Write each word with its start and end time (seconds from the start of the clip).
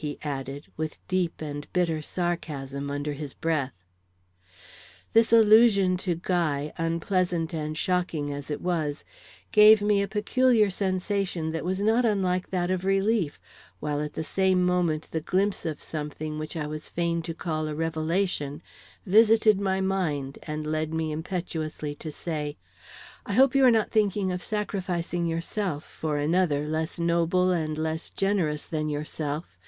he 0.00 0.16
added, 0.22 0.64
with 0.76 1.04
deep 1.08 1.42
and 1.42 1.66
bitter 1.72 2.00
sarcasm, 2.00 2.88
under 2.88 3.14
his 3.14 3.34
breath. 3.34 3.72
This 5.12 5.32
allusion 5.32 5.96
to 5.96 6.14
Guy, 6.14 6.72
unpleasant 6.78 7.52
and 7.52 7.76
shocking 7.76 8.32
as 8.32 8.48
it 8.48 8.60
was, 8.60 9.04
gave 9.50 9.82
me 9.82 10.00
a 10.00 10.06
peculiar 10.06 10.70
sensation 10.70 11.50
that 11.50 11.64
was 11.64 11.82
not 11.82 12.04
unlike 12.04 12.50
that 12.52 12.70
of 12.70 12.84
relief, 12.84 13.40
while 13.80 14.00
at 14.00 14.12
the 14.12 14.22
same 14.22 14.64
moment 14.64 15.08
the 15.10 15.20
glimpse 15.20 15.66
of 15.66 15.82
something, 15.82 16.38
which 16.38 16.54
I 16.56 16.68
was 16.68 16.88
fain 16.88 17.20
to 17.22 17.34
call 17.34 17.66
a 17.66 17.74
revelation, 17.74 18.62
visited 19.04 19.60
my 19.60 19.80
mind 19.80 20.38
and 20.44 20.64
led 20.64 20.94
me 20.94 21.10
impetuously 21.10 21.96
to 21.96 22.12
say: 22.12 22.56
"I 23.26 23.32
hope 23.32 23.52
you 23.56 23.64
are 23.64 23.70
not 23.72 23.90
thinking 23.90 24.30
of 24.30 24.44
sacrificing 24.44 25.26
yourself 25.26 25.82
for 25.82 26.18
another 26.18 26.68
less 26.68 27.00
noble 27.00 27.50
and 27.50 27.76
less 27.76 28.10
generous 28.10 28.64
than 28.64 28.88
yourself. 28.88 29.58